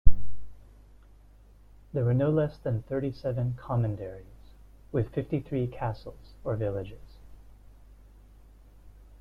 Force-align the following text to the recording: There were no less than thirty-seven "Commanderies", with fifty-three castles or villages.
There 1.93 2.03
were 2.05 2.15
no 2.15 2.31
less 2.31 2.57
than 2.57 2.81
thirty-seven 2.81 3.59
"Commanderies", 3.61 4.55
with 4.91 5.11
fifty-three 5.13 5.67
castles 5.67 6.33
or 6.43 6.55
villages. 6.55 7.19